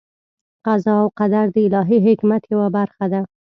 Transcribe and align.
قضا 0.65 0.93
او 1.01 1.07
قدر 1.19 1.45
د 1.51 1.57
الهي 1.67 1.97
حکمت 2.07 2.43
یوه 2.53 2.67
برخه 2.77 3.05
ده. 3.13 3.21